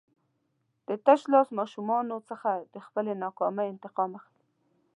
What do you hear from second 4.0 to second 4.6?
اخلي.